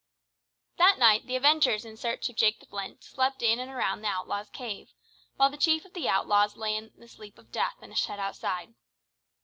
[0.77, 4.07] That night the avengers in search of Jake the Flint slept in and around the
[4.07, 4.89] outlaws' cave,
[5.35, 8.17] while the chief of the outlaws lay in the sleep of death in a shed
[8.17, 8.73] outside.